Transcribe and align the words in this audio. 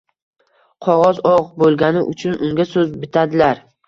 Qog’oz 0.85 1.19
oq 1.31 1.51
bo’lgani 1.63 2.01
uchun 2.13 2.39
unga 2.47 2.65
So’z 2.73 2.97
bitadilar. 3.05 3.63